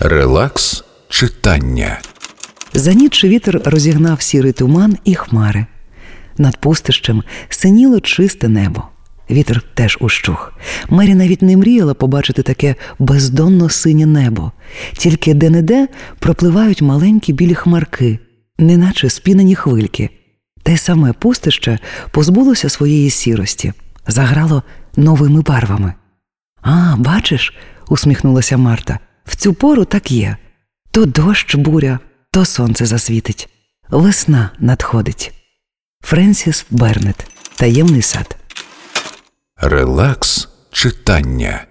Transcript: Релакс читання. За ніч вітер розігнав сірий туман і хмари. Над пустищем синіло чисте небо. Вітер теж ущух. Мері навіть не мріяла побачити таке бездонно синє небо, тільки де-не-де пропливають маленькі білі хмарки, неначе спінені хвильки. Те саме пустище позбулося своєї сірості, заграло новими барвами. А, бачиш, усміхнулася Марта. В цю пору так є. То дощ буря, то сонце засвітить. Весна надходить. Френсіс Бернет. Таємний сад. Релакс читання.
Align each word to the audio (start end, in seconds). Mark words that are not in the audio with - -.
Релакс 0.00 0.84
читання. 1.08 2.00
За 2.74 2.92
ніч 2.92 3.24
вітер 3.24 3.60
розігнав 3.64 4.22
сірий 4.22 4.52
туман 4.52 4.96
і 5.04 5.14
хмари. 5.14 5.66
Над 6.38 6.56
пустищем 6.56 7.22
синіло 7.48 8.00
чисте 8.00 8.48
небо. 8.48 8.82
Вітер 9.30 9.62
теж 9.74 9.98
ущух. 10.00 10.52
Мері 10.88 11.14
навіть 11.14 11.42
не 11.42 11.56
мріяла 11.56 11.94
побачити 11.94 12.42
таке 12.42 12.74
бездонно 12.98 13.68
синє 13.68 14.06
небо, 14.06 14.52
тільки 14.98 15.34
де-не-де 15.34 15.88
пропливають 16.18 16.82
маленькі 16.82 17.32
білі 17.32 17.54
хмарки, 17.54 18.18
неначе 18.58 19.10
спінені 19.10 19.54
хвильки. 19.54 20.10
Те 20.62 20.76
саме 20.76 21.12
пустище 21.12 21.78
позбулося 22.10 22.68
своєї 22.68 23.10
сірості, 23.10 23.72
заграло 24.06 24.62
новими 24.96 25.40
барвами. 25.40 25.94
А, 26.62 26.94
бачиш, 26.98 27.54
усміхнулася 27.88 28.56
Марта. 28.56 28.98
В 29.26 29.36
цю 29.36 29.54
пору 29.54 29.84
так 29.84 30.10
є. 30.10 30.36
То 30.90 31.06
дощ 31.06 31.54
буря, 31.54 31.98
то 32.30 32.44
сонце 32.44 32.86
засвітить. 32.86 33.48
Весна 33.88 34.50
надходить. 34.58 35.32
Френсіс 36.00 36.66
Бернет. 36.70 37.26
Таємний 37.56 38.02
сад. 38.02 38.36
Релакс 39.56 40.48
читання. 40.70 41.66